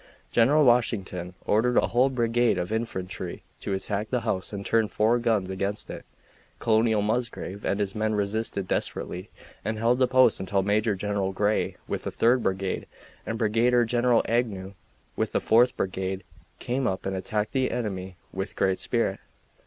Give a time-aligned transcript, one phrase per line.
[0.31, 5.19] General Washington ordered a whole brigade of infantry to attack the house and turned four
[5.19, 6.05] guns against it.
[6.57, 9.29] Colonel Musgrave and his men resisted desperately
[9.63, 12.87] and held the post until Major General Grey, with the Third Brigade,
[13.27, 14.73] and Brigadier General Agnew,
[15.15, 16.23] with the Fourth Brigade,
[16.57, 19.19] came up and attacked the enemy with great spirit.